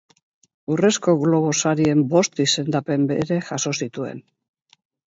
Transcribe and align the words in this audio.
Urrezko 0.75 1.15
Globo 1.25 1.51
Sarien 1.65 2.03
bost 2.17 2.43
izendapen 2.47 3.07
ere 3.21 3.41
jaso 3.53 3.79
zituen. 3.83 4.29